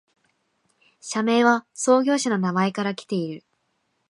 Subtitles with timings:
[0.99, 3.43] 社名は創業者の名前からきている